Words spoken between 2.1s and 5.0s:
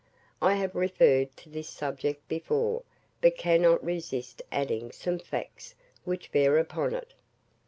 before, but cannot resist adding